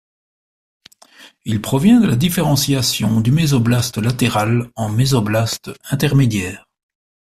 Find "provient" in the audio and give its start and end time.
1.61-1.99